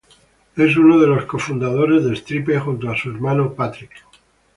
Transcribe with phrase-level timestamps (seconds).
[0.55, 3.91] Es uno de los co-fundadores de Stripe junto a su hermano, Patrick.